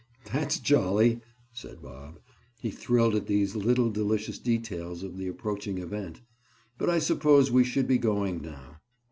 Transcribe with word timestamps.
"That's 0.33 0.57
jolly," 0.57 1.21
said 1.53 1.83
Bob. 1.83 2.17
He 2.59 2.71
thrilled 2.71 3.13
at 3.13 3.27
these 3.27 3.55
little 3.55 3.91
delicious 3.91 4.39
details 4.39 5.03
of 5.03 5.15
the 5.15 5.27
approaching 5.27 5.77
event. 5.77 6.21
"But 6.79 6.89
I 6.89 6.97
suppose 6.97 7.51
we 7.51 7.63
should 7.63 7.87
be 7.87 7.99
going 7.99 8.41
now." 8.41 8.77